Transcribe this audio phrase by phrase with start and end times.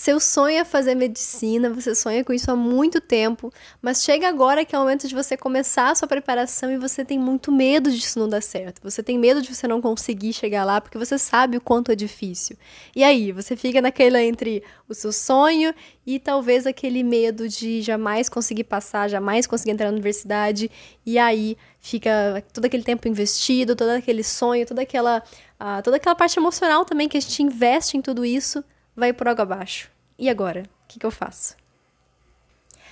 [0.00, 3.52] Seu sonho é fazer medicina, você sonha com isso há muito tempo,
[3.82, 7.04] mas chega agora que é o momento de você começar a sua preparação e você
[7.04, 8.80] tem muito medo disso não dar certo.
[8.82, 11.94] Você tem medo de você não conseguir chegar lá porque você sabe o quanto é
[11.94, 12.56] difícil.
[12.96, 15.74] E aí, você fica naquela entre o seu sonho
[16.06, 20.70] e talvez aquele medo de jamais conseguir passar, jamais conseguir entrar na universidade,
[21.04, 25.22] e aí fica todo aquele tempo investido, todo aquele sonho, toda aquela,
[25.60, 28.64] uh, toda aquela parte emocional também que a gente investe em tudo isso
[29.00, 29.90] vai por água abaixo.
[30.18, 30.62] E agora?
[30.84, 31.56] O que, que eu faço?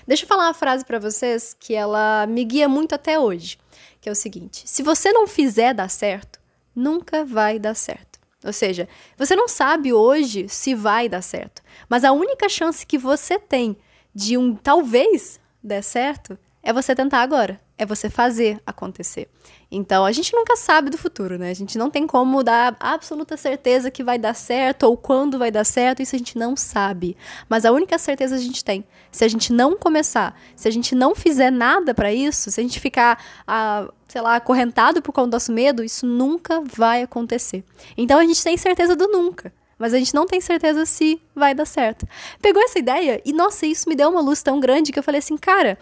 [0.07, 3.59] Deixa eu falar uma frase para vocês que ela me guia muito até hoje,
[4.01, 6.41] que é o seguinte: se você não fizer dar certo,
[6.75, 8.19] nunca vai dar certo.
[8.43, 12.97] Ou seja, você não sabe hoje se vai dar certo, mas a única chance que
[12.97, 13.77] você tem
[14.15, 16.38] de um talvez der certo
[16.69, 19.29] é você tentar agora é você fazer acontecer.
[19.71, 21.51] Então, a gente nunca sabe do futuro, né?
[21.51, 25.51] A gente não tem como dar absoluta certeza que vai dar certo ou quando vai
[25.51, 27.16] dar certo, isso a gente não sabe.
[27.49, 30.95] Mas a única certeza a gente tem, se a gente não começar, se a gente
[30.95, 35.29] não fizer nada para isso, se a gente ficar, ah, sei lá, acorrentado por conta
[35.29, 37.63] do nosso medo, isso nunca vai acontecer.
[37.97, 41.55] Então, a gente tem certeza do nunca mas a gente não tem certeza se vai
[41.55, 42.05] dar certo.
[42.43, 45.21] Pegou essa ideia e, nossa, isso me deu uma luz tão grande que eu falei
[45.21, 45.79] assim, cara,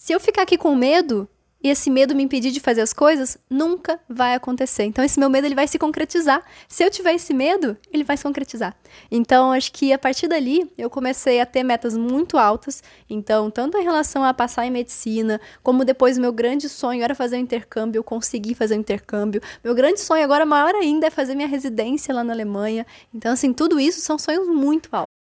[0.00, 1.28] se eu ficar aqui com medo,
[1.60, 4.84] e esse medo me impedir de fazer as coisas, nunca vai acontecer.
[4.84, 6.40] Então esse meu medo ele vai se concretizar.
[6.68, 8.76] Se eu tiver esse medo, ele vai se concretizar.
[9.10, 12.80] Então acho que a partir dali eu comecei a ter metas muito altas.
[13.10, 17.34] Então tanto em relação a passar em medicina, como depois meu grande sonho era fazer
[17.34, 19.42] o um intercâmbio, eu consegui fazer o um intercâmbio.
[19.64, 22.86] Meu grande sonho agora maior ainda é fazer minha residência lá na Alemanha.
[23.12, 25.12] Então assim, tudo isso são sonhos muito altos.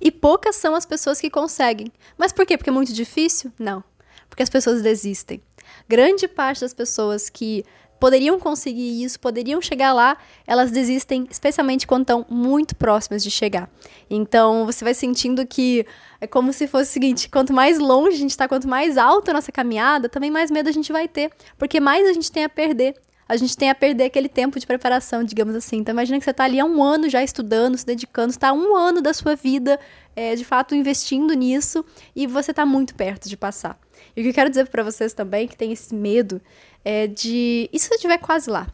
[0.00, 1.92] E poucas são as pessoas que conseguem.
[2.18, 2.58] Mas por quê?
[2.58, 3.52] Porque é muito difícil?
[3.56, 3.84] Não.
[4.30, 5.42] Porque as pessoas desistem.
[5.86, 7.64] Grande parte das pessoas que
[8.00, 13.68] poderiam conseguir isso, poderiam chegar lá, elas desistem, especialmente quando estão muito próximas de chegar.
[14.08, 15.86] Então, você vai sentindo que
[16.18, 19.30] é como se fosse o seguinte: quanto mais longe a gente está, quanto mais alta
[19.30, 22.42] a nossa caminhada, também mais medo a gente vai ter, porque mais a gente tem
[22.42, 22.94] a perder.
[23.28, 25.76] A gente tem a perder aquele tempo de preparação, digamos assim.
[25.76, 28.74] Então, imagina que você está ali há um ano já estudando, se dedicando, está um
[28.74, 29.78] ano da sua vida,
[30.16, 31.84] é, de fato, investindo nisso,
[32.16, 33.78] e você está muito perto de passar.
[34.16, 36.40] E o que eu quero dizer para vocês também, que tem esse medo,
[36.84, 37.68] é de.
[37.72, 38.66] E se você estiver quase lá?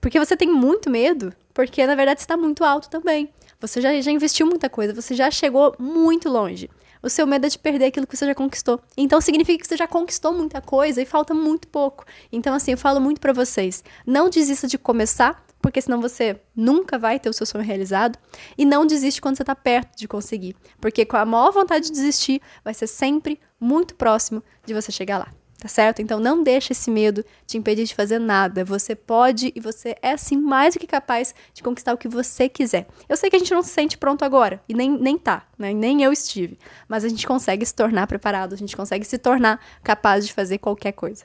[0.00, 3.30] Porque você tem muito medo, porque na verdade está muito alto também.
[3.60, 6.68] Você já, já investiu muita coisa, você já chegou muito longe.
[7.02, 8.80] O seu medo é de perder aquilo que você já conquistou.
[8.96, 12.04] Então significa que você já conquistou muita coisa e falta muito pouco.
[12.32, 16.98] Então assim, eu falo muito para vocês, não desista de começar, porque senão você nunca
[16.98, 18.18] vai ter o seu sonho realizado.
[18.58, 21.92] E não desiste quando você está perto de conseguir, porque com a maior vontade de
[21.92, 25.28] desistir, vai ser sempre muito próximo de você chegar lá.
[25.58, 26.02] Tá certo?
[26.02, 28.62] Então não deixe esse medo te impedir de fazer nada.
[28.62, 32.46] Você pode e você é sim mais do que capaz de conquistar o que você
[32.46, 32.86] quiser.
[33.08, 35.72] Eu sei que a gente não se sente pronto agora, e nem, nem tá, né?
[35.72, 36.58] Nem eu estive.
[36.86, 40.58] Mas a gente consegue se tornar preparado, a gente consegue se tornar capaz de fazer
[40.58, 41.24] qualquer coisa.